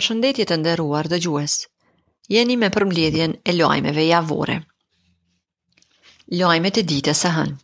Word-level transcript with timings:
përshëndetje 0.00 0.44
të 0.48 0.56
nderuar 0.60 1.08
dëgjues. 1.12 1.54
Jeni 2.34 2.54
me 2.60 2.68
përmbledhjen 2.74 3.32
e 3.44 3.54
lajmeve 3.56 4.04
javore. 4.08 4.54
Lajmet 6.40 6.78
e 6.80 6.84
ditës 6.92 7.20
së 7.24 7.32
hënë. 7.36 7.58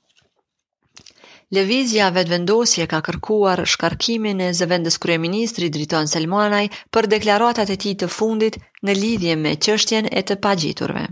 Lëvizja 1.56 2.08
vetëvendosje 2.16 2.84
ka 2.92 2.98
kërkuar 3.06 3.60
shkarkimin 3.72 4.40
e 4.48 4.48
zëvendës 4.58 4.96
kryeministri 5.04 5.68
Driton 5.76 6.08
Selmanaj 6.12 6.64
për 6.96 7.06
deklaratat 7.12 7.70
e 7.72 7.76
ti 7.84 7.92
të 8.00 8.08
fundit 8.16 8.58
në 8.84 8.96
lidhje 9.00 9.36
me 9.44 9.52
qështjen 9.66 10.08
e 10.20 10.22
të 10.28 10.36
pagjiturve. 10.46 11.04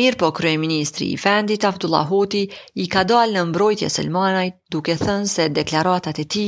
Mirë 0.00 0.20
po 0.22 0.32
kryeministri 0.40 1.08
i 1.14 1.20
fendit 1.26 1.64
Abdullah 1.70 2.10
Hoti 2.10 2.42
i 2.84 2.88
ka 2.96 3.06
dalë 3.12 3.36
në 3.38 3.46
mbrojtje 3.52 3.92
Selmanaj 3.94 4.46
duke 4.76 4.98
thënë 5.06 5.32
se 5.36 5.48
deklaratat 5.60 6.18
e 6.18 6.26
ti 6.36 6.44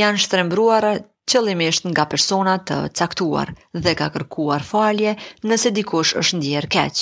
janë 0.00 0.24
shtrembruara 0.26 0.96
qëllimisht 1.32 1.86
nga 1.92 2.04
persona 2.12 2.52
të 2.68 2.76
caktuar 3.00 3.50
dhe 3.84 3.92
ka 4.00 4.08
kërkuar 4.16 4.64
falje 4.72 5.14
nëse 5.52 5.72
dikush 5.78 6.12
është 6.22 6.40
ndjerë 6.40 6.70
keq. 6.76 7.00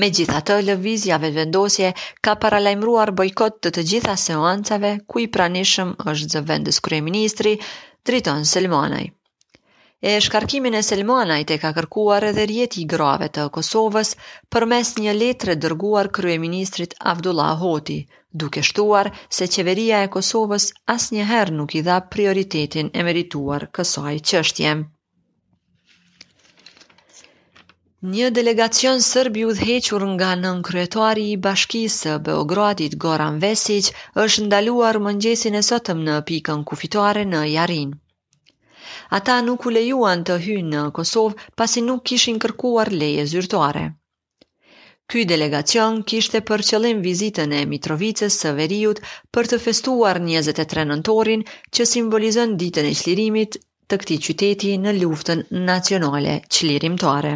Me 0.00 0.06
gjitha 0.16 0.38
të 0.48 0.54
lëvizja 0.68 1.18
vetëvendosje 1.24 1.90
ka 2.26 2.36
paralajmruar 2.44 3.12
bojkot 3.18 3.58
të 3.64 3.74
të 3.78 3.86
gjitha 3.92 4.14
seancave 4.26 4.92
ku 5.10 5.24
i 5.26 5.28
pranishëm 5.36 5.92
është 6.14 6.30
zëvendës 6.36 6.80
kërë 6.86 7.02
ministri, 7.10 7.54
driton 8.08 8.48
Selmanaj 8.54 9.04
e 10.08 10.18
shkarkimin 10.26 10.74
e 10.80 10.82
Selmanajt 10.88 11.48
e 11.54 11.56
ka 11.64 11.70
kërkuar 11.76 12.24
edhe 12.30 12.44
rjeti 12.48 12.80
i 12.82 12.86
grave 12.92 13.26
të 13.36 13.46
Kosovës 13.56 14.10
për 14.54 14.66
mes 14.72 14.90
një 15.06 15.14
letre 15.20 15.54
dërguar 15.64 16.06
Kryeministrit 16.18 16.92
Avdullah 17.12 17.56
Hoti, 17.62 17.96
duke 18.42 18.60
shtuar 18.68 19.06
se 19.38 19.48
qeveria 19.56 20.04
e 20.06 20.10
Kosovës 20.16 20.66
asnjëherë 20.94 21.56
nuk 21.58 21.74
i 21.80 21.82
dha 21.88 21.96
prioritetin 22.14 22.92
e 23.00 23.06
merituar 23.08 23.66
kësaj 23.78 24.12
qështje. 24.30 24.76
Një 28.14 28.30
delegacion 28.38 29.04
sërbi 29.10 29.44
u 29.48 29.52
dhequr 29.62 30.02
nga 30.14 30.30
nën 30.46 30.62
kryetari 30.70 31.26
i 31.32 31.40
bashkisë 31.48 32.16
Beogradit 32.30 32.98
Goran 33.06 33.42
Vesic 33.46 33.90
është 34.28 34.46
ndaluar 34.46 35.02
mëngjesin 35.08 35.60
e 35.62 35.66
sotëm 35.74 36.06
në 36.10 36.20
pikën 36.32 36.60
kufitare 36.72 37.30
në 37.34 37.44
Jarinë. 37.58 37.96
Ata 39.08 39.40
nuk 39.44 39.64
u 39.66 39.70
lejuan 39.72 40.22
të 40.26 40.36
hynë 40.44 40.62
në 40.72 40.82
Kosovë 40.96 41.48
pasi 41.60 41.82
nuk 41.88 42.02
kishin 42.10 42.40
kërkuar 42.44 42.90
leje 43.02 43.24
zyrtare. 43.32 43.82
Ky 45.12 45.22
delegacion 45.32 46.00
kishte 46.12 46.40
për 46.48 46.64
qëllim 46.68 47.02
vizitën 47.04 47.52
e 47.54 47.60
Mitrovicës 47.72 48.38
së 48.44 48.52
Veriut 48.56 49.00
për 49.36 49.50
të 49.52 49.58
festuar 49.66 50.18
23 50.24 50.86
nëntorin, 50.90 51.44
që 51.76 51.86
simbolizon 51.90 52.56
ditën 52.62 52.88
e 52.90 52.94
çlirimit 53.02 53.60
të 53.92 54.00
këtij 54.02 54.20
qyteti 54.26 54.72
në 54.86 54.96
luftën 54.98 55.44
nacionale 55.70 56.34
çlirimtare. 56.56 57.34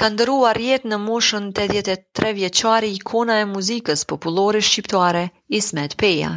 Ka 0.00 0.06
ndëruar 0.12 0.58
jetë 0.68 0.90
në 0.92 1.00
moshën 1.08 1.48
83 1.60 2.34
vjeqari 2.42 2.90
ikona 3.00 3.40
e 3.40 3.48
muzikës 3.56 4.02
popullore 4.12 4.60
shqiptare 4.68 5.30
Ismet 5.60 5.96
Peja. 6.02 6.34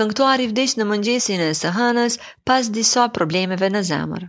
Këngtuari 0.00 0.44
vdes 0.50 0.74
në 0.80 0.84
mëngjesin 0.90 1.40
e 1.46 1.48
së 1.60 1.70
hënës 1.78 2.14
pas 2.50 2.68
disa 2.76 3.02
problemeve 3.16 3.68
në 3.72 3.80
zemër. 3.88 4.22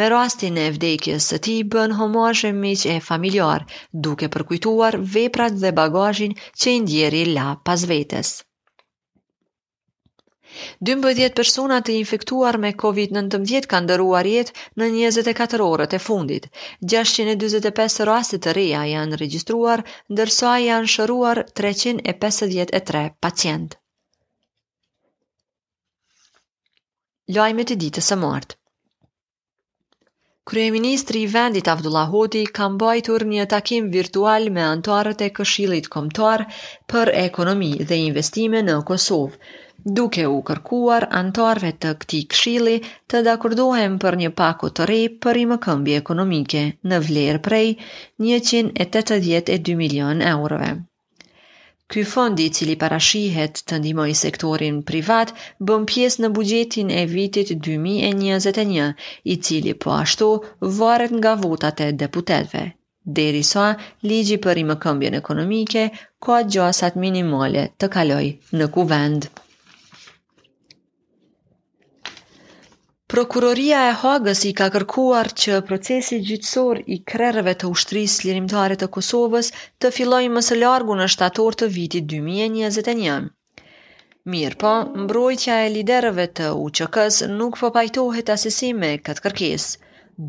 Me 0.00 0.06
rastin 0.12 0.58
e 0.64 0.66
vdekjes 0.76 1.24
së 1.32 1.38
tij 1.46 1.62
bën 1.72 1.94
homazh 2.00 2.42
me 2.46 2.50
miq 2.64 2.84
e 2.94 2.98
familjar, 3.06 3.64
duke 4.06 4.28
përkujtuar 4.36 4.96
veprat 5.16 5.56
dhe 5.64 5.72
bagazhin 5.80 6.36
që 6.62 6.74
i 6.74 6.82
ndjeri 6.84 7.22
la 7.36 7.46
pas 7.70 7.84
vetes. 7.92 8.30
12 10.90 11.32
persona 11.40 11.78
të 11.88 11.94
infektuar 12.02 12.58
me 12.66 12.70
COVID-19 12.84 13.66
kanë 13.74 13.88
dëruar 13.92 14.30
jetë 14.34 14.54
në 14.82 14.88
24 14.94 15.66
orët 15.72 15.98
e 15.98 16.00
fundit. 16.06 16.46
645 16.94 18.06
raste 18.12 18.38
të 18.46 18.54
reja 18.60 18.84
janë 18.92 19.18
regjistruar, 19.24 19.84
ndërsa 20.14 20.54
janë 20.68 20.94
shëruar 20.96 21.44
353 21.62 23.10
pacientë. 23.28 23.76
lajmet 27.36 27.70
e 27.74 27.76
ditës 27.82 28.06
së 28.10 28.16
martë. 28.22 28.54
Kryeministri 30.50 31.22
i 31.26 31.28
vendit 31.32 31.66
Avdulla 31.70 32.04
Hoti 32.12 32.44
ka 32.58 32.68
mbajtur 32.74 33.24
një 33.32 33.44
takim 33.54 33.90
virtual 33.96 34.46
me 34.54 34.62
antarët 34.66 35.24
e 35.26 35.28
këshilit 35.38 35.90
komtar 35.96 36.44
për 36.92 37.12
ekonomi 37.24 37.68
dhe 37.90 37.98
investime 38.06 38.62
në 38.70 38.78
Kosovë, 38.92 39.36
duke 39.98 40.24
u 40.36 40.40
kërkuar 40.52 41.08
antarëve 41.20 41.74
të 41.84 41.92
këti 42.04 42.22
këshili 42.32 42.78
të 43.12 43.22
dakordohen 43.28 44.00
për 44.06 44.18
një 44.24 44.32
pako 44.42 44.72
të 44.78 44.88
re 44.92 45.00
për 45.26 45.42
i 45.44 45.48
më 45.52 45.60
këmbi 45.68 45.98
ekonomike 46.02 46.64
në 46.92 47.02
vlerë 47.10 47.44
prej 47.50 47.68
182 48.32 49.80
milion 49.84 50.30
eurove. 50.34 50.76
Ky 51.92 52.02
fondi 52.12 52.44
i 52.48 52.52
cili 52.56 52.74
parashihet 52.80 53.60
të 53.70 53.76
ndihmojë 53.82 54.16
sektorin 54.22 54.80
privat 54.90 55.30
bën 55.70 55.86
pjesë 55.92 56.24
në 56.24 56.28
buxhetin 56.38 56.90
e 56.96 56.98
vitit 57.12 57.52
2021, 57.68 58.90
i 59.34 59.38
cili 59.48 59.72
po 59.86 59.94
ashtu 59.96 60.28
varet 60.80 61.16
nga 61.22 61.32
votat 61.46 61.80
e 61.86 61.88
deputetëve. 62.04 62.66
Deri 63.20 63.42
sa 63.54 63.66
ligji 64.10 64.38
për 64.48 64.60
rimëkëmbjen 64.62 65.20
ekonomike 65.22 65.88
ka 66.28 66.42
gjasat 66.56 67.02
minimale 67.08 67.66
të 67.80 67.94
kaloj 67.98 68.24
në 68.60 68.72
kuvend. 68.76 69.30
Prokuroria 73.12 73.78
e 73.88 73.92
Hagës 73.98 74.40
i 74.48 74.50
ka 74.56 74.64
kërkuar 74.72 75.28
që 75.42 75.58
procesi 75.68 76.16
gjyqësor 76.30 76.80
i 76.96 76.96
krerëve 77.12 77.54
të 77.62 77.70
ushtrisë 77.74 78.26
lirimtare 78.26 78.76
të 78.82 78.88
Kosovës 78.96 79.48
të 79.84 79.90
filloj 79.98 80.18
më 80.34 80.42
së 80.48 80.58
largu 80.58 80.96
në 80.98 81.06
shtator 81.14 81.56
të 81.62 81.68
vitit 81.76 82.06
2021. 82.12 83.30
Mirë 84.34 84.58
po, 84.64 84.72
mbrojtja 85.04 85.56
e 85.64 85.70
liderëve 85.76 86.26
të 86.40 86.50
uqk 86.66 86.98
s 87.06 87.24
nuk 87.38 87.56
po 87.62 87.70
pajtohet 87.78 88.34
asesime 88.36 88.92
këtë 89.08 89.24
kërkesë, 89.28 89.80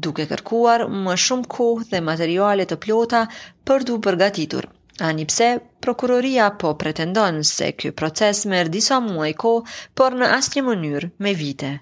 duke 0.07 0.27
kërkuar 0.31 0.85
më 1.09 1.17
shumë 1.25 1.51
kohë 1.57 1.89
dhe 1.91 2.03
materialet 2.11 2.71
të 2.73 2.79
plota 2.87 3.25
për 3.67 3.87
du 3.91 3.99
përgatitur. 4.07 4.69
Ani 5.09 5.27
pse, 5.33 5.49
prokuroria 5.83 6.47
po 6.63 6.73
pretendon 6.85 7.43
se 7.51 7.73
kjo 7.81 7.91
proces 8.03 8.45
merë 8.55 8.73
disa 8.79 9.03
muaj 9.11 9.31
kohë, 9.45 9.67
por 9.99 10.19
në 10.23 10.31
asnjë 10.39 10.61
një 10.61 10.67
mënyrë 10.71 11.13
me 11.27 11.35
vite. 11.43 11.75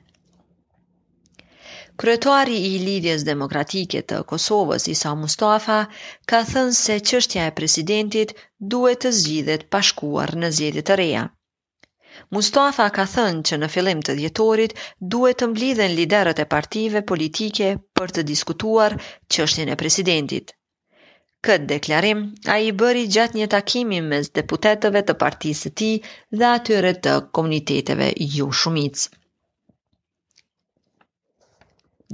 Kryetari 2.02 2.56
i 2.66 2.74
Lidhjes 2.80 3.24
Demokratike 3.28 4.02
të 4.12 4.18
Kosovës, 4.31 4.84
Isa 4.94 5.13
Mustafa, 5.22 5.78
ka 6.31 6.41
thënë 6.50 6.75
se 6.80 6.97
çështja 7.09 7.46
e 7.50 7.53
presidentit 7.59 8.34
duhet 8.74 9.02
të 9.06 9.12
zgjidhet 9.19 9.63
pashkuar 9.75 10.34
në 10.44 10.52
zgjedhje 10.57 10.84
të 10.90 10.97
reja. 11.02 11.24
Mustafa 12.38 12.86
ka 13.00 13.07
thënë 13.16 13.46
që 13.50 13.59
në 13.63 13.72
fillim 13.78 14.03
të 14.09 14.16
dhjetorit 14.22 14.78
duhet 15.16 15.41
të 15.41 15.50
mblidhen 15.56 15.97
liderët 16.02 16.44
e 16.44 16.47
partive 16.53 17.02
politike 17.13 17.72
për 18.00 18.16
të 18.19 18.28
diskutuar 18.34 18.97
çështjen 19.38 19.74
e 19.75 19.80
presidentit. 19.84 20.56
Këtë 21.50 21.69
deklarim, 21.75 22.22
a 22.53 22.59
i 22.68 22.72
bëri 22.84 23.07
gjatë 23.18 23.41
një 23.41 23.50
takimi 23.57 24.03
mes 24.13 24.31
deputetëve 24.38 25.03
të 25.09 25.18
partisë 25.25 25.69
të 25.69 25.75
ti 25.84 25.91
dhe 26.44 26.50
atyre 26.57 26.94
të 27.07 27.19
komuniteteve 27.40 28.13
ju 28.40 28.52
shumicë. 28.63 29.13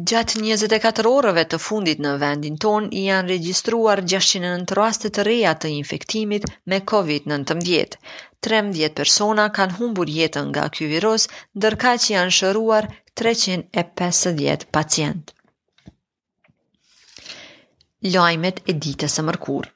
Gjatë 0.09 0.39
24 0.41 1.01
orëve 1.15 1.41
të 1.49 1.57
fundit 1.63 1.99
në 2.01 2.11
vendin 2.22 2.55
ton, 2.63 2.85
i 2.99 3.01
janë 3.07 3.29
registruar 3.31 3.99
609 4.13 4.72
rastet 4.79 5.13
të 5.17 5.25
reja 5.28 5.51
të 5.63 5.67
infektimit 5.72 6.47
me 6.73 6.79
COVID-19. 6.91 7.99
13 8.47 8.90
persona 8.99 9.45
kanë 9.57 9.75
humbur 9.79 10.09
jetën 10.16 10.47
nga 10.49 10.63
ky 10.78 10.87
virus, 10.93 11.28
ndërka 11.61 11.91
që 12.05 12.09
janë 12.16 12.34
shëruar 12.40 12.87
350 13.22 14.66
pacient. 14.79 15.34
Lajmet 18.16 18.63
e 18.66 18.75
ditës 18.87 19.19
së 19.19 19.25
mërkurë. 19.29 19.72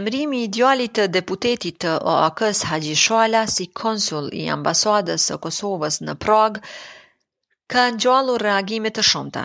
Emrimi 0.00 0.42
i 0.44 0.50
djalit 0.58 0.92
të 1.00 1.08
deputetit 1.16 1.80
të 1.86 1.96
OAK-s 2.16 2.60
Haxhi 2.68 3.40
si 3.56 3.70
konsul 3.82 4.28
i 4.44 4.48
ambasadës 4.58 5.28
së 5.32 5.38
Kosovës 5.48 6.00
në 6.02 6.14
Prag 6.26 6.60
ka 7.72 7.84
ngjallu 7.92 8.36
reagime 8.46 8.90
të 8.96 9.02
shumta. 9.10 9.42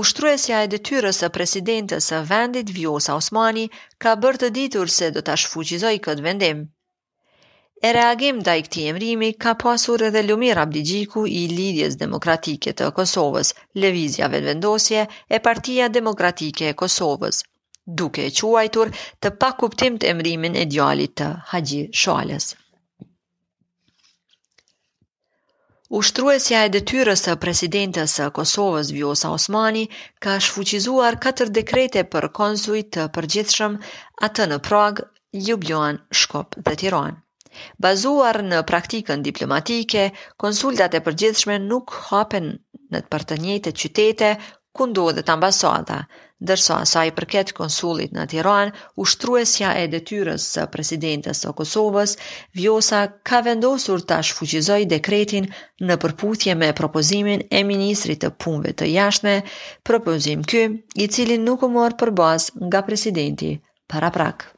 Ushtruesja 0.00 0.58
e 0.64 0.70
detyrës 0.72 1.20
së 1.22 1.28
presidentes 1.36 2.08
së 2.10 2.18
vendit 2.30 2.72
Vjosa 2.78 3.14
Osmani 3.20 3.66
ka 4.04 4.12
bërë 4.24 4.40
të 4.42 4.50
ditur 4.56 4.92
se 4.96 5.08
do 5.16 5.22
ta 5.28 5.36
shfuqizojë 5.42 6.00
këtë 6.06 6.24
vendim. 6.26 6.60
E 7.88 7.92
reagim 7.96 8.40
da 8.48 8.54
i 8.56 8.62
këti 8.66 8.84
emrimi 8.90 9.30
ka 9.44 9.54
pasur 9.62 10.04
edhe 10.08 10.22
Lumir 10.26 10.60
Abdigjiku 10.64 11.24
i 11.40 11.42
Lidjes 11.54 11.96
Demokratike 12.02 12.74
të 12.80 12.90
Kosovës, 12.98 13.52
Levizja 13.84 14.30
Vedvendosje 14.34 15.06
e 15.38 15.42
Partia 15.48 15.88
Demokratike 15.98 16.70
e 16.72 16.76
Kosovës, 16.84 17.42
duke 18.02 18.26
e 18.30 18.34
quajtur 18.40 18.92
të 19.20 19.34
pakuptim 19.44 19.98
të 20.00 20.12
emrimin 20.16 20.60
e 20.64 20.68
djalit 20.76 21.16
të 21.22 21.32
haqji 21.54 21.82
shuales. 22.04 22.54
Ushtruesja 25.92 26.62
e 26.64 26.68
detyrës 26.72 27.26
së 27.26 27.32
presidentes 27.40 28.14
së 28.18 28.26
Kosovës 28.36 28.88
Vjosa 28.96 29.28
Osmani 29.34 29.82
ka 30.26 30.38
shfuqizuar 30.46 31.18
katër 31.24 31.50
dekrete 31.58 32.04
për 32.14 32.26
konsulit 32.38 32.88
të 32.96 33.04
përgjithshëm 33.16 33.76
atë 34.28 34.46
në 34.54 34.58
Prag, 34.68 35.02
Ljubljana, 35.48 36.00
Shkop 36.22 36.56
dhe 36.68 36.74
Tiranë. 36.82 37.20
Bazuar 37.88 38.40
në 38.46 38.62
praktikën 38.70 39.20
diplomatike, 39.28 40.06
konsultat 40.46 40.96
e 40.96 41.02
përgjithshme 41.10 41.58
nuk 41.66 41.92
hapen 42.08 42.48
në 42.90 43.04
të 43.04 43.10
përtënjete 43.16 43.74
qytete 43.82 44.30
ku 44.74 44.88
ndodhet 44.90 45.28
ambasada, 45.36 45.98
dërsa 46.48 46.76
sa 46.90 47.00
i 47.08 47.12
përket 47.16 47.50
konsulit 47.58 48.12
në 48.16 48.24
Tiran 48.32 48.72
u 49.02 49.06
shtruesja 49.12 49.70
e 49.82 49.84
detyres 49.94 50.44
së 50.56 50.66
presidentes 50.74 51.40
të 51.44 51.52
Kosovës, 51.60 52.14
Vjosa 52.60 53.00
ka 53.30 53.40
vendosur 53.48 54.04
tash 54.12 54.32
shfuqizoj 54.34 54.78
dekretin 54.94 55.48
në 55.90 55.98
përputje 56.04 56.56
me 56.62 56.68
propozimin 56.82 57.46
e 57.60 57.64
Ministri 57.72 58.18
të 58.24 58.32
punve 58.44 58.74
të 58.82 58.90
jashtme, 58.96 59.36
propozim 59.88 60.44
kë 60.54 60.64
i 61.06 61.12
cilin 61.16 61.48
nuk 61.50 61.62
u 61.62 61.72
morë 61.80 61.98
përbaz 62.04 62.50
nga 62.68 62.84
presidenti 62.90 63.56
para 63.92 64.10
prakë. 64.18 64.53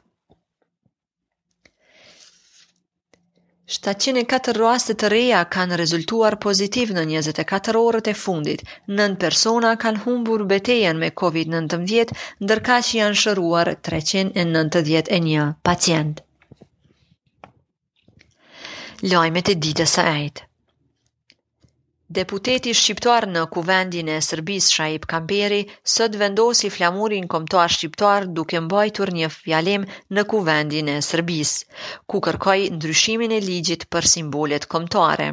704 3.75 4.53
roaste 4.57 4.93
të 5.01 5.07
reja 5.11 5.39
kanë 5.55 5.77
rezultuar 5.81 6.37
pozitiv 6.45 6.93
në 6.95 7.03
24 7.09 7.81
orët 7.89 8.07
e 8.07 8.13
fundit. 8.21 8.63
9 8.99 9.17
persona 9.23 9.73
kanë 9.83 10.05
humbur 10.05 10.45
betejen 10.53 11.01
me 11.03 11.09
COVID-19, 11.23 12.15
ndërka 12.47 12.77
që 12.89 12.97
janë 13.01 13.19
shëruar 13.23 13.73
391 13.91 15.51
pacient. 15.71 16.23
Lojmet 19.15 19.51
e 19.51 19.61
ditës 19.67 19.99
e 20.01 20.11
ejtë 20.17 20.46
Deputeti 22.15 22.71
shqiptar 22.79 23.25
në 23.29 23.41
kuvendin 23.53 24.09
e 24.11 24.13
Sërbis 24.25 24.67
Shaib 24.73 25.07
Kamperi 25.13 25.57
sot 25.93 26.13
vendosi 26.21 26.69
flamurin 26.75 27.25
komtar 27.33 27.73
shqiptar 27.75 28.27
duke 28.37 28.61
mbajtur 28.67 29.11
një 29.17 29.27
fjalim 29.33 29.83
në 30.17 30.23
kuvendin 30.33 30.91
e 30.93 30.95
Sërbis, 31.09 31.51
ku 32.13 32.21
kërkoj 32.29 32.55
ndryshimin 32.77 33.33
e 33.37 33.41
ligjit 33.49 33.83
për 33.95 34.07
simbolet 34.13 34.69
komtare. 34.75 35.27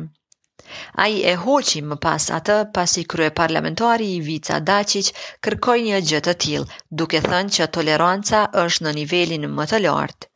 A 1.03 1.06
i 1.15 1.23
e 1.35 1.38
hoqi 1.47 1.85
më 1.93 2.00
pas 2.09 2.26
atë 2.41 2.59
pasi 2.81 3.06
krye 3.15 3.31
parlamentari 3.43 4.11
i 4.17 4.20
Vica 4.31 4.59
Dacic 4.73 5.12
kërkoj 5.49 5.79
një 5.87 6.03
gjëtë 6.11 6.37
tilë, 6.47 6.70
duke 7.03 7.23
thënë 7.31 7.56
që 7.59 7.70
toleranca 7.79 8.43
është 8.67 8.88
në 8.88 8.97
nivelin 9.00 9.50
më 9.61 9.70
të 9.75 9.85
lartë. 9.87 10.31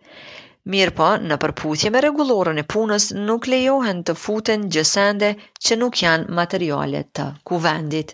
Mirë 0.72 0.92
po, 0.96 1.04
në 1.28 1.36
përputje 1.42 1.90
me 1.92 2.00
regulorën 2.04 2.58
e 2.60 2.66
punës, 2.72 3.04
nuk 3.28 3.46
lejohen 3.50 4.02
të 4.08 4.14
futen 4.24 4.66
gjësende 4.74 5.30
që 5.66 5.78
nuk 5.82 6.00
janë 6.02 6.32
materialet 6.38 7.08
të 7.18 7.26
kuvendit. 7.50 8.12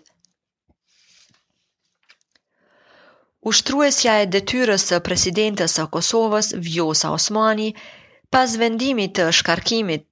Ushtruesja 3.53 4.15
e 4.23 4.29
detyres 4.37 4.85
së 4.93 5.01
presidentës 5.09 5.75
së 5.81 5.89
Kosovës, 5.97 6.53
Vjosa 6.69 7.11
Osmani, 7.19 7.67
pas 8.37 8.55
vendimit 8.65 9.17
të 9.19 9.27
shkarkimit 9.43 10.07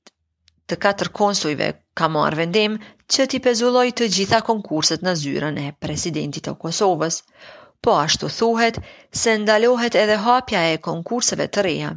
të 0.73 0.81
katër 0.87 1.13
konsujve 1.21 1.71
ka 2.01 2.11
marrë 2.17 2.41
vendim 2.45 2.77
që 3.15 3.29
t'i 3.31 3.41
pezulloj 3.47 3.87
të 4.03 4.11
gjitha 4.19 4.43
konkurset 4.51 5.07
në 5.09 5.15
zyrën 5.23 5.63
e 5.69 5.73
presidentit 5.87 6.49
të 6.51 6.57
Kosovës, 6.67 7.23
po 7.83 7.97
ashtu 8.05 8.29
thuhet 8.41 8.79
se 9.25 9.39
ndalohet 9.45 9.99
edhe 10.05 10.21
hapja 10.29 10.67
e 10.75 10.81
konkurseve 10.91 11.47
të 11.57 11.67
reja. 11.71 11.95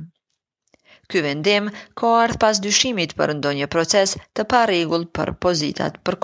Ky 1.12 1.22
vendim 1.28 1.66
ka 2.02 2.08
ardhur 2.22 2.40
pas 2.44 2.60
dyshimit 2.66 3.12
për 3.20 3.32
ndonjë 3.40 3.66
proces 3.76 4.14
të 4.38 4.46
pa 4.54 4.62
rregull 4.70 5.04
për 5.20 5.32
pozitat 5.46 6.00
për 6.08 6.16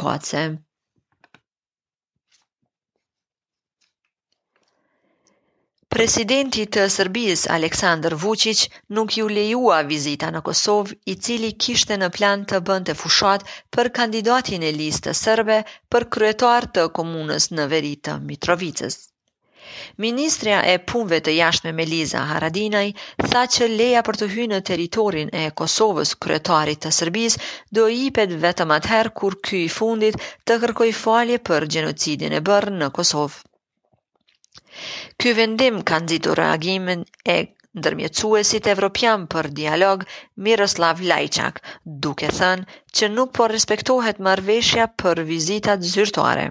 Presidenti 5.92 6.62
i 6.66 6.83
Serbisë 6.95 7.50
Aleksandar 7.56 8.13
Vučić 8.24 8.60
nuk 8.98 9.18
ju 9.18 9.28
lejua 9.38 9.81
vizita 9.92 10.30
në 10.31 10.42
Kosovë 10.50 10.98
i 11.12 11.16
cili 11.25 11.50
kishte 11.66 11.98
në 12.00 12.10
plan 12.18 12.45
të 12.48 12.62
bënte 12.69 12.95
fushat 13.04 13.45
për 13.77 13.92
kandidatin 14.00 14.63
e 14.63 14.72
listës 14.81 15.24
serbe 15.27 15.60
për 15.95 16.07
kryetar 16.18 16.69
të 16.77 16.88
komunës 17.01 17.51
në 17.57 17.69
Veri 17.75 17.95
të 18.07 18.18
Mitrovicës. 18.31 19.01
Ministrja 20.04 20.56
e 20.70 20.72
punve 20.92 21.18
të 21.26 21.34
jashtme 21.36 21.72
me 21.74 21.76
Meliza 21.82 22.22
Haradinaj 22.30 22.82
tha 23.34 23.44
që 23.58 23.68
leja 23.74 24.02
për 24.08 24.18
të 24.22 24.28
hynë 24.34 24.50
në 24.54 24.58
teritorin 24.70 25.30
e 25.42 25.44
Kosovës 25.62 26.12
kretarit 26.26 26.82
të 26.86 26.92
Sërbis 26.98 27.38
do 27.78 27.86
i 28.00 28.10
vetëm 28.18 28.74
atëherë 28.78 29.14
kur 29.22 29.38
ky 29.50 29.62
i 29.70 29.70
fundit 29.78 30.18
të 30.50 30.58
kërkoj 30.64 30.90
falje 31.04 31.40
për 31.52 31.68
gjenocidin 31.78 32.36
e 32.40 32.44
bërë 32.52 32.74
në 32.82 32.92
Kosovë. 33.00 33.40
Ky 35.22 35.34
vendim 35.40 35.80
kanë 35.94 36.14
zitu 36.16 36.38
reagimin 36.44 37.08
e 37.10 37.16
kërkoj 37.40 37.58
ndërmjecuesit 37.80 38.66
evropian 38.72 39.22
për 39.34 39.48
dialog 39.60 40.02
Miroslav 40.48 41.00
Lajçak, 41.12 41.62
duke 42.08 42.28
thënë 42.40 42.68
që 43.00 43.10
nuk 43.14 43.32
po 43.40 43.48
respektohet 43.54 44.20
marveshja 44.28 44.90
për 45.04 45.24
vizitat 45.30 45.88
zyrtare 45.94 46.50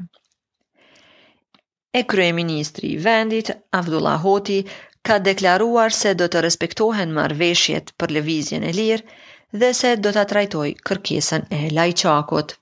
e 1.90 2.02
krye 2.04 2.32
ministri 2.32 2.92
i 2.92 2.98
vendit, 2.98 3.50
Abdullah 3.70 4.20
Hoti, 4.22 4.64
ka 5.02 5.18
deklaruar 5.18 5.92
se 5.92 6.12
do 6.20 6.28
të 6.30 6.42
respektohen 6.46 7.12
marveshjet 7.18 7.90
për 8.02 8.14
levizjen 8.16 8.64
e 8.64 8.72
lirë 8.76 9.62
dhe 9.62 9.70
se 9.78 9.94
do 10.04 10.12
të 10.16 10.24
trajtoj 10.32 10.68
kërkesën 10.90 11.46
e 11.56 11.60
lajqakot. 11.78 12.54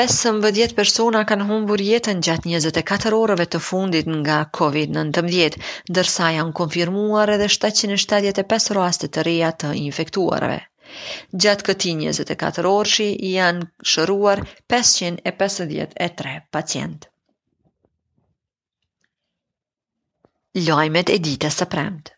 15 0.00 0.74
persona 0.78 1.22
kanë 1.30 1.46
humbur 1.50 1.80
jetën 1.88 2.20
gjatë 2.28 2.48
24 2.54 3.14
orëve 3.20 3.46
të 3.54 3.60
fundit 3.68 4.08
nga 4.18 4.38
COVID-19, 4.60 5.58
dërsa 5.98 6.30
janë 6.36 6.54
konfirmuar 6.62 7.34
edhe 7.36 7.48
775 7.56 8.74
raste 8.80 9.10
të 9.16 9.26
reja 9.30 9.52
të 9.64 9.74
infektuarve. 9.82 10.60
Gjatë 11.44 11.64
këti 11.68 11.90
24 12.02 12.68
orëshi 12.74 13.06
janë 13.30 13.66
shëruar 13.94 14.40
553 14.74 16.30
pacientë. 16.56 17.10
Lojmet 20.68 21.12
e 21.16 21.18
ditës 21.28 21.58
së 21.62 21.68
premtë. 21.76 22.14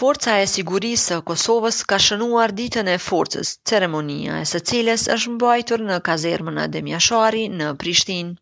Forca 0.00 0.34
e 0.44 0.46
sigurisë 0.54 1.04
së 1.10 1.20
Kosovës 1.30 1.78
ka 1.94 1.98
shënuar 2.08 2.52
ditën 2.60 2.90
e 2.96 2.98
forcës, 3.08 3.54
ceremonia 3.70 4.36
e 4.42 4.44
së 4.52 4.60
cilës 4.72 5.08
është 5.16 5.34
mbajtur 5.38 5.84
në 5.92 6.00
kazermën 6.10 6.64
e 6.64 6.66
Demjashari 6.76 7.48
në 7.60 7.76
Prishtinë. 7.84 8.36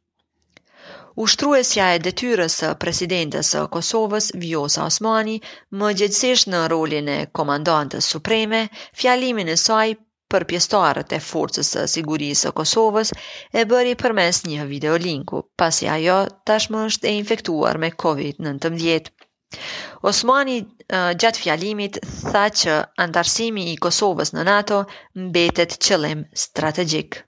Ushtruesja 1.24 1.84
e 1.96 2.00
detyrës 2.06 2.54
së 2.60 2.70
presidentes 2.82 3.50
së 3.54 3.60
Kosovës, 3.74 4.26
Vjosa 4.40 4.82
Osmani, 4.86 5.36
më 5.82 5.88
gjithsesht 6.00 6.50
në 6.54 6.58
rolin 6.72 7.08
e 7.12 7.20
komandantës 7.38 8.08
supreme, 8.14 8.60
fjalimin 9.02 9.48
e 9.52 9.56
saj 9.62 9.86
për 10.34 10.44
pjestarët 10.50 11.14
e 11.16 11.20
forcës 11.30 11.70
së 11.76 11.84
sigurisë 11.92 12.42
së 12.46 12.52
Kosovës 12.60 13.12
e 13.62 13.64
bëri 13.72 13.94
përmes 14.04 14.42
një 14.50 14.66
videolinku, 14.74 15.40
pasi 15.64 15.88
ajo 15.96 16.18
tashmë 16.52 16.84
është 16.90 17.08
e 17.10 17.14
infektuar 17.22 17.80
me 17.86 17.90
COVID-19. 18.04 19.10
Osmani 20.12 20.58
gjatë 21.00 21.46
fjalimit 21.46 22.00
tha 22.20 22.44
që 22.60 22.76
antarësimi 23.06 23.66
i 23.72 23.78
Kosovës 23.88 24.36
në 24.36 24.44
NATO 24.52 24.82
mbetet 25.30 25.78
qëllim 25.88 26.26
strategjik. 26.44 27.22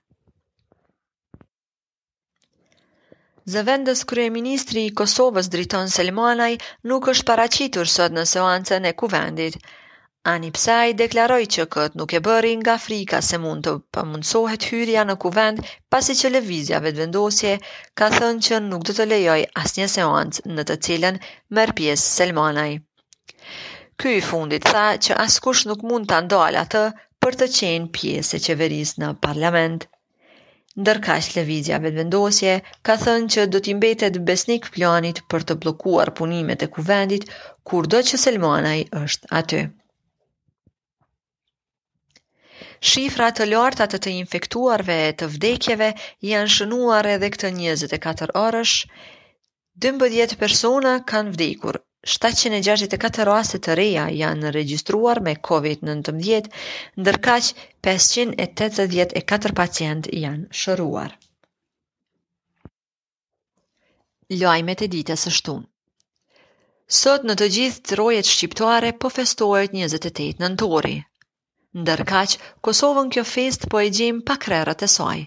Zëvendës 3.53 4.01
Kryeministri 4.11 4.81
i 4.87 4.91
Kosovës 5.01 5.47
Driton 5.53 5.87
Selmanaj 5.93 6.49
nuk 6.91 7.07
është 7.13 7.27
paracitur 7.31 7.91
sot 7.93 8.13
në 8.17 8.25
seancën 8.33 8.87
e 8.91 8.93
kuvendit. 9.03 9.55
Ani 10.33 10.51
Psaj 10.57 10.91
deklaroj 10.99 11.39
që 11.55 11.65
këtë 11.77 12.01
nuk 12.01 12.13
e 12.19 12.21
bëri 12.29 12.51
nga 12.63 12.75
frika 12.85 13.23
se 13.29 13.41
mund 13.45 13.65
të 13.69 13.75
pëmundsohet 13.97 14.67
hyrja 14.73 15.07
në 15.11 15.17
kuvend 15.25 15.73
pasi 15.97 16.19
që 16.21 16.33
levizja 16.35 16.83
vetë 16.89 17.01
vendosje 17.07 17.55
ka 18.03 18.11
thënë 18.19 18.45
që 18.49 18.61
nuk 18.67 18.85
do 18.91 18.99
të 19.01 19.09
lejoj 19.15 19.39
një 19.81 19.89
seancë 19.97 20.45
në 20.55 20.69
të 20.73 20.79
cilën 20.89 21.21
mërë 21.61 21.77
pjesë 21.81 22.07
Selmanaj. 22.21 22.71
Ky 23.99 24.15
i 24.21 24.25
fundit 24.31 24.69
tha 24.75 24.85
që 25.09 25.19
askush 25.25 25.65
nuk 25.73 25.89
mund 25.93 26.11
të 26.13 26.21
andal 26.23 26.61
atë 26.67 26.85
për 27.25 27.41
të 27.43 27.51
qenë 27.61 27.93
pjesë 27.99 28.37
e 28.43 28.47
qeverisë 28.51 29.07
në 29.07 29.15
parlament. 29.25 29.89
Ndërkaq 30.79 31.29
Lëvizja 31.35 31.79
vetëvendosje 31.85 32.51
ka 32.89 32.95
thënë 33.05 33.31
që 33.35 33.45
do 33.55 33.61
t'i 33.63 33.73
mbetet 33.79 34.19
besnik 34.27 34.69
planit 34.77 35.21
për 35.33 35.47
të 35.49 35.57
bllokuar 35.65 36.13
punimet 36.21 36.63
e 36.67 36.69
kuvendit 36.77 37.25
kurdo 37.71 38.03
që 38.11 38.21
Selmanaj 38.25 38.77
është 39.01 39.31
aty. 39.41 39.63
Shifra 42.91 43.33
të 43.39 43.49
larta 43.51 43.89
të 43.95 43.99
të 44.05 44.15
infektuarve 44.21 45.01
e 45.09 45.13
të 45.23 45.31
vdekjeve 45.35 45.91
janë 46.31 46.55
shënuar 46.59 47.11
edhe 47.17 47.33
këtë 47.39 47.53
24 47.59 48.37
orësh. 48.45 48.77
12 49.89 50.39
persona 50.45 50.97
kanë 51.15 51.35
vdekur, 51.35 51.83
764 52.07 53.19
raste 53.27 53.59
të 53.67 53.75
reja 53.79 54.03
janë 54.17 54.53
regjistruar 54.55 55.19
me 55.29 55.33
COVID-19, 55.49 56.51
ndërkaq 57.03 57.49
584 57.89 59.53
pacient 59.61 60.07
janë 60.21 60.61
shëruar. 60.61 61.17
Lajmet 64.45 64.85
e 64.85 64.89
ditës 64.95 65.27
së 65.27 65.35
shtunë. 65.41 65.65
Sot 67.01 67.27
në 67.29 67.35
të 67.43 67.47
gjithë 67.57 67.97
rojet 68.03 68.27
shqiptare 68.31 68.93
po 69.03 69.11
festohet 69.19 69.75
28 69.77 70.39
nëntori. 70.45 70.97
Ndërkaq, 71.83 72.37
Kosovën 72.69 73.11
kjo 73.13 73.25
fest 73.33 73.67
po 73.75 73.81
e 73.87 73.91
gjim 73.99 74.23
pak 74.31 74.47
rrët 74.55 74.87
e 74.87 74.89
saj. 74.95 75.27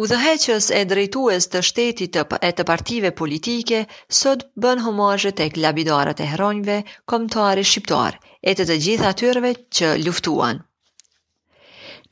Udhëheqës 0.00 0.66
e 0.78 0.80
drejtues 0.90 1.46
të 1.52 1.60
shtetit 1.68 2.14
të, 2.16 2.22
e 2.48 2.50
të 2.58 2.64
partive 2.68 3.10
politike, 3.20 3.80
sot 4.20 4.46
bën 4.64 4.80
homajët 4.84 5.40
e 5.44 5.48
klabidarët 5.56 6.22
e 6.24 6.28
heronjve, 6.32 6.76
komtari 7.12 7.64
shqiptar, 7.70 8.16
e 8.48 8.50
të 8.56 8.66
të 8.70 8.76
gjitha 8.84 9.10
atyreve 9.12 9.50
që 9.78 9.90
luftuan. 10.06 10.62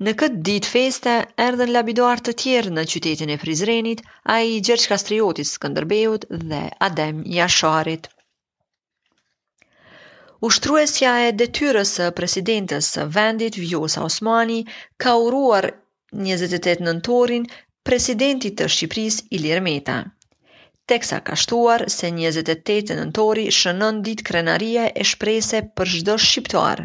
Në 0.04 0.12
këtë 0.22 0.40
ditë 0.50 0.72
feste, 0.72 1.14
erdhen 1.46 1.72
labidar 1.78 2.20
të 2.26 2.34
tjerë 2.42 2.74
në 2.78 2.84
qytetin 2.92 3.32
e 3.32 3.38
Prizrenit, 3.44 4.04
a 4.34 4.36
i 4.50 4.60
Gjergj 4.68 4.86
Kastriotis 4.92 5.54
Skëndërbejut 5.56 6.28
dhe 6.52 6.60
Adem 6.88 7.24
Jasharit. 7.38 8.10
Ushtruesja 10.50 11.14
e 11.28 11.30
detyres 11.40 11.96
së 11.96 12.10
presidentës 12.20 12.92
së 12.98 13.08
vendit 13.16 13.56
Vjosa 13.64 14.04
Osmani 14.10 14.60
ka 15.04 15.16
uruar 15.24 15.70
28 16.26 16.84
nëntorin 16.90 17.48
presidenti 17.88 18.50
të 18.60 18.64
Shqipëris 18.72 19.16
Ilir 19.36 19.60
Meta. 19.66 19.92
Teksa 20.92 21.20
ka 21.28 21.36
shtuar 21.42 21.84
se 21.94 22.10
28 22.16 22.98
nëntori 22.98 23.44
shënën 23.58 24.00
dit 24.08 24.22
krenaria 24.28 24.82
e 25.00 25.06
shprese 25.10 25.62
për 25.78 25.92
shdo 25.94 26.16
shqiptuar. 26.24 26.82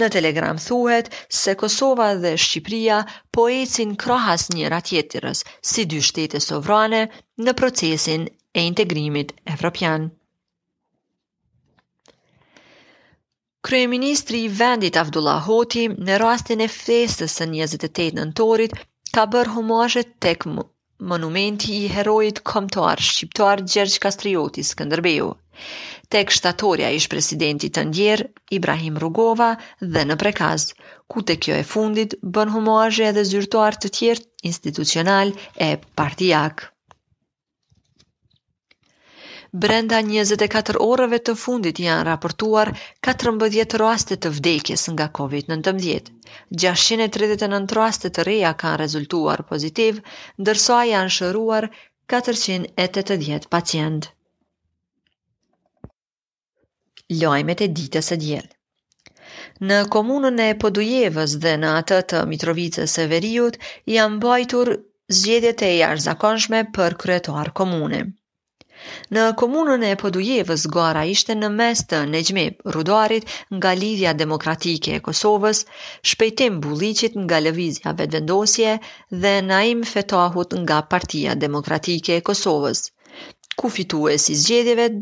Në 0.00 0.08
telegram 0.16 0.58
thuhet 0.64 1.12
se 1.40 1.54
Kosova 1.60 2.08
dhe 2.24 2.32
Shqipëria 2.46 2.98
po 3.36 3.46
ecin 3.60 3.94
krahas 4.04 4.48
njëra 4.56 4.80
tjetërës 4.90 5.44
si 5.72 5.86
dy 5.92 6.02
shtete 6.08 6.42
sovrane 6.48 7.02
në 7.46 7.54
procesin 7.62 8.26
e 8.58 8.66
integrimit 8.72 9.30
evropian. 9.54 10.10
Kryeministri 13.68 14.42
i 14.48 14.52
vendit 14.64 14.96
Avdullah 15.04 15.42
Hoti 15.46 15.86
në 16.08 16.18
rastin 16.24 16.62
e 16.66 16.70
festës 16.80 17.34
së 17.38 17.52
28 17.54 18.14
nëntorit 18.22 18.78
ka 19.16 19.22
bërë 19.32 19.52
homajët 19.54 20.08
tek 20.26 20.44
monumenti 21.12 21.76
i 21.84 21.90
herojit 21.94 22.40
komtar 22.50 23.02
Shqiptar 23.10 23.62
Gjergj 23.74 23.94
Kastrioti 24.04 24.64
Skëndërbeju, 24.70 25.28
tek 26.16 26.34
shtatorja 26.38 26.90
ish 26.98 27.08
presidenti 27.14 27.70
të 27.78 27.84
ndjerë 27.92 28.28
Ibrahim 28.58 29.00
Rugova 29.06 29.50
dhe 29.96 30.04
në 30.10 30.18
prekaz, 30.24 30.68
ku 31.14 31.24
te 31.30 31.38
kjo 31.46 31.58
e 31.62 31.66
fundit 31.74 32.18
bën 32.38 32.54
homoazhe 32.56 33.08
edhe 33.14 33.28
zyrtuar 33.32 33.80
të 33.86 33.94
tjertë 34.00 34.50
institucional 34.52 35.34
e 35.68 35.72
partijak. 36.02 36.66
Brenda 39.56 39.98
24 40.02 40.76
orëve 40.84 41.18
të 41.26 41.32
fundit 41.42 41.78
janë 41.80 42.02
raportuar 42.06 42.68
14 43.08 43.76
raste 43.82 44.18
të 44.24 44.32
vdekjes 44.38 44.82
nga 44.92 45.06
COVID-19. 45.18 46.10
639 46.64 47.72
raste 47.78 48.10
të 48.18 48.26
reja 48.28 48.50
kanë 48.62 48.80
rezultuar 48.82 49.42
pozitiv, 49.52 50.02
ndërsa 50.44 50.82
janë 50.90 51.14
shëruar 51.16 51.68
480 52.14 53.48
pacient. 53.56 54.10
Lojmet 57.22 57.64
e 57.64 57.70
ditës 57.80 58.12
së 58.12 58.20
diel. 58.26 58.46
Në 59.70 59.78
komunën 59.96 60.44
e 60.44 60.50
Podujevës 60.66 61.38
dhe 61.46 61.56
në 61.64 61.72
atë 61.78 62.02
të 62.12 62.20
Mitrovicës 62.34 62.98
së 63.00 63.08
Veriut 63.16 63.56
janë 63.96 64.22
bajtur 64.28 64.74
zgjedhjet 65.22 65.64
e 65.64 65.72
jashtëzakonshme 65.78 66.64
për 66.78 67.00
kryetar 67.04 67.56
komune. 67.62 68.04
Në 69.16 69.22
komunën 69.40 69.84
e 69.86 69.96
podujevës 70.00 70.64
gara 70.74 71.00
ishte 71.12 71.34
në 71.38 71.48
mes 71.60 71.80
të 71.92 71.98
nejmi 72.10 72.42
rudoarit 72.76 73.32
nga 73.56 73.72
lidhja 73.80 74.12
demokratike 74.20 74.92
e 74.96 75.00
Kosovës, 75.08 75.62
shpejtim 76.10 76.60
bulicit 76.66 77.16
nga 77.22 77.40
levizja 77.46 77.94
vetvendosje 78.02 78.74
dhe 79.24 79.32
naim 79.48 79.80
fetahut 79.94 80.54
nga 80.60 80.76
partia 80.94 81.34
demokratike 81.46 82.14
e 82.18 82.20
Kosovës. 82.30 82.84
Ku 83.62 83.66
fitu 83.78 84.02
e 84.14 84.16
si 84.26 84.34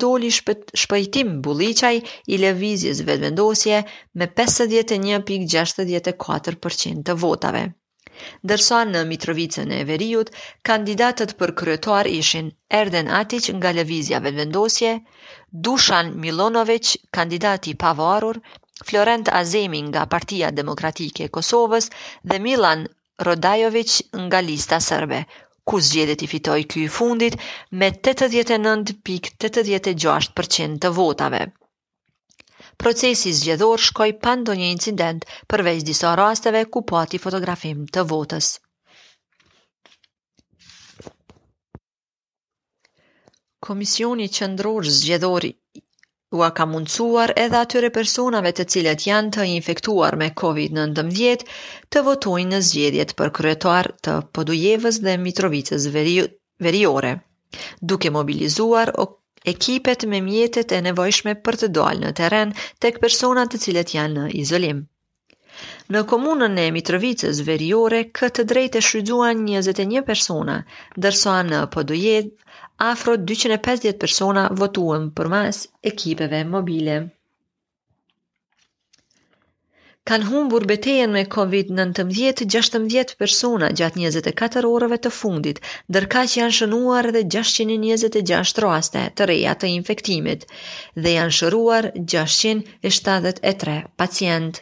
doli 0.04 0.30
shpejtim 0.38 1.28
bulliçaj 1.48 1.96
i 2.32 2.34
levizjes 2.46 2.98
vetvendosje 3.10 3.78
me 4.18 4.26
51.64% 4.42 7.00
të 7.08 7.12
votave 7.26 7.64
dërsa 8.50 8.76
në 8.90 9.00
Mitrovicën 9.10 9.72
e 9.78 9.80
Veriut, 9.88 10.28
kandidatët 10.68 11.32
për 11.40 11.50
kryetuar 11.60 12.08
ishin 12.18 12.46
Erden 12.80 13.10
Atic 13.20 13.48
nga 13.56 13.70
Levizja 13.78 14.18
Vendosje, 14.26 14.92
Dushan 15.66 16.06
Milonovic, 16.24 16.92
kandidati 17.18 17.74
pavarur, 17.84 18.36
Florent 18.92 19.26
Azemi 19.40 19.80
nga 19.90 20.02
Partia 20.14 20.48
Demokratike 20.60 21.22
e 21.26 21.32
Kosovës 21.38 21.84
dhe 22.32 22.38
Milan 22.48 22.80
Rodajović 23.30 23.90
nga 24.26 24.40
Lista 24.48 24.78
Sërbe, 24.88 25.20
ku 25.68 25.74
zgjedhet 25.90 26.20
i 26.22 26.30
fitoi 26.34 26.62
ky 26.72 26.78
i 26.86 26.92
fundit 27.00 27.34
me 27.82 27.88
89.86% 27.92 30.74
të 30.82 30.88
votave 31.02 31.42
procesi 32.76 33.32
zgjedhor 33.34 33.80
shkoj 33.82 34.10
pa 34.24 34.32
ndonjë 34.40 34.66
incident 34.76 35.22
përveç 35.52 35.82
disa 35.88 36.10
rasteve 36.20 36.60
ku 36.74 36.82
pati 36.90 37.20
fotografim 37.24 37.84
të 37.96 38.04
votës. 38.12 38.48
Komisioni 43.66 44.26
qëndror 44.38 44.86
zgjedhori 44.98 45.52
u 46.36 46.40
ka 46.56 46.64
mundësuar 46.70 47.32
edhe 47.42 47.58
atyre 47.64 47.88
personave 47.96 48.50
të 48.58 48.64
cilët 48.72 49.04
janë 49.08 49.32
të 49.36 49.44
infektuar 49.52 50.16
me 50.22 50.28
COVID-19 50.42 51.44
të 51.94 52.02
votojnë 52.10 52.52
në 52.54 52.60
zgjedhjet 52.68 53.14
për 53.20 53.32
kryetar 53.38 53.90
të 54.08 54.16
Podujevës 54.38 54.98
dhe 55.06 55.14
Mitrovicës 55.26 55.88
veri, 55.96 56.16
veriore, 56.68 57.12
duke 57.94 58.12
mobilizuar 58.20 58.92
o 59.04 59.06
ekipet 59.50 60.06
me 60.10 60.18
mjetet 60.26 60.72
e 60.72 60.78
nevojshme 60.86 61.32
për 61.46 61.56
të 61.60 61.66
dalë 61.78 62.00
në 62.04 62.10
teren 62.20 62.52
tek 62.84 62.96
personat 63.04 63.52
të 63.52 63.60
cilët 63.64 63.92
janë 63.96 64.22
në 64.22 64.30
izolim. 64.42 64.80
Në 65.96 66.02
komunën 66.12 66.58
e 66.64 66.64
Mitrovicës 66.76 67.40
Veriore, 67.50 68.00
këtë 68.20 68.44
drejt 68.52 68.78
e 68.78 68.82
shrydzuan 68.88 69.44
21 69.52 70.02
persona, 70.10 70.56
dërsoa 71.06 71.38
në 71.52 71.62
Podujet, 71.76 72.32
afro 72.92 73.14
250 73.32 74.00
persona 74.04 74.48
votuën 74.62 75.08
për 75.20 75.30
mas 75.36 75.62
ekipeve 75.92 76.42
mobile. 76.56 77.00
Kan 80.08 80.22
humbur 80.22 80.62
betejën 80.68 81.10
me 81.14 81.22
Covid-19 81.26 82.44
16 82.54 83.14
persona 83.22 83.68
gjatë 83.80 83.98
24 84.02 84.68
orëve 84.74 84.98
të 85.06 85.10
fundit, 85.16 85.58
që 85.94 86.34
janë 86.40 86.54
shënuar 86.58 87.08
edhe 87.10 87.22
626 87.36 88.60
raste 88.64 89.02
të 89.20 89.26
reja 89.30 89.54
të 89.62 89.70
infektimit 89.78 90.46
dhe 91.06 91.14
janë 91.16 91.34
shëruar 91.40 91.88
673 92.04 93.74
pacientë. 94.04 94.60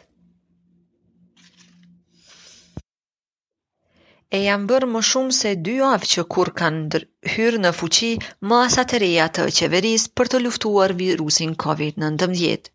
E 4.35 4.39
jam 4.47 4.65
bërë 4.73 4.89
më 4.95 5.05
shumë 5.11 5.37
se 5.41 5.53
dy 5.67 5.77
avë 5.93 6.11
që 6.15 6.27
kur 6.35 6.53
kanë 6.63 7.03
hyrë 7.35 7.61
në 7.67 7.75
fuqi 7.83 8.11
masat 8.55 8.97
e 8.97 9.03
reja 9.05 9.29
të 9.37 9.47
qeveris 9.61 10.09
për 10.17 10.31
të 10.33 10.43
luftuar 10.47 10.97
virusin 11.05 11.53
COVID-19 11.67 12.71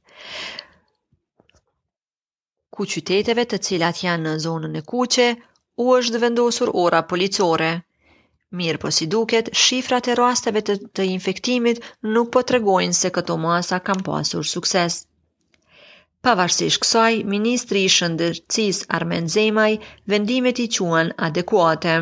ku 2.80 2.86
qyteteve 2.88 3.42
të 3.52 3.56
cilat 3.68 3.98
janë 4.02 4.20
në 4.24 4.30
zonën 4.42 4.76
e 4.78 4.80
kuqe, 4.90 5.24
u 5.82 5.84
është 5.94 6.18
vendosur 6.22 6.70
ora 6.82 7.00
policore. 7.10 7.66
Mirë 8.60 8.80
po 8.84 8.92
si 8.98 9.08
duket, 9.14 9.50
shifrat 9.62 10.06
e 10.08 10.14
rasteve 10.20 10.62
të, 10.64 10.76
të 10.96 11.04
infektimit 11.16 11.82
nuk 12.14 12.30
po 12.36 12.40
të 12.46 12.54
regojnë 12.56 12.96
se 12.98 13.10
këto 13.18 13.36
masa 13.42 13.78
kam 13.90 14.00
pasur 14.06 14.48
sukses. 14.52 14.96
Pavarësish 16.24 16.78
kësaj, 16.86 17.20
Ministri 17.34 17.84
i 17.88 17.92
Shëndërcis 17.98 18.80
Armen 19.00 19.28
Zemaj 19.34 19.74
vendimet 20.14 20.62
i 20.64 20.66
quen 20.78 21.12
adekuate. 21.28 21.98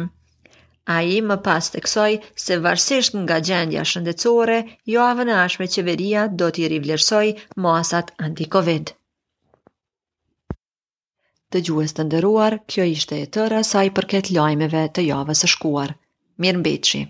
A 0.95 1.01
i 1.15 1.19
më 1.31 1.41
pas 1.49 1.73
të 1.75 1.83
kësaj 1.89 2.11
se 2.45 2.61
varsisht 2.69 3.19
nga 3.25 3.41
gjendja 3.51 3.83
shëndecore, 3.95 4.61
jo 4.95 5.03
avënashme 5.11 5.71
qeveria 5.75 6.29
do 6.43 6.53
t'i 6.55 6.71
rivlerësoj 6.77 7.27
masat 7.67 8.15
anti-Covid. 8.31 8.95
Të 11.55 11.61
gjuhës 11.67 11.95
të 11.99 12.05
nderuar, 12.07 12.57
kjo 12.75 12.85
ishte 12.95 13.21
e 13.21 13.29
tëra 13.37 13.63
sa 13.69 13.87
i 13.91 13.95
përket 14.01 14.31
lajmeve 14.39 14.85
të 14.99 15.07
javës 15.09 15.45
së 15.47 15.53
shkuar. 15.55 15.97
Mirëmbeçi. 16.47 17.05